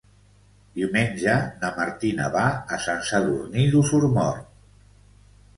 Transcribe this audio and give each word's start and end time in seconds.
Diumenge 0.77 1.35
na 1.63 1.69
Martina 1.75 2.31
va 2.37 2.45
a 2.77 2.79
Sant 2.89 3.05
Sadurní 3.11 3.67
d'Osormort. 3.77 4.49